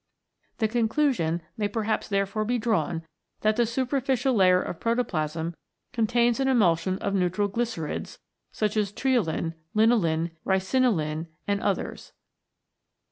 [0.57, 3.03] The conclusion may perhaps therefore be drawn
[3.41, 5.55] that the superficial layer of protoplasm
[5.93, 8.17] contains an emulsion of neutral glycerids,
[8.51, 12.13] such as triolein, linolein, ricinolein, and others.